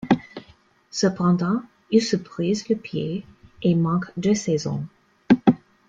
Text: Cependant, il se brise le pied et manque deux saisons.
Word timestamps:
Cependant, 0.89 1.61
il 1.91 2.01
se 2.01 2.15
brise 2.15 2.67
le 2.69 2.75
pied 2.75 3.23
et 3.61 3.75
manque 3.75 4.07
deux 4.17 4.33
saisons. 4.33 4.83